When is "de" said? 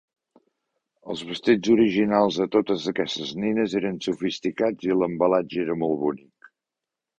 2.41-2.47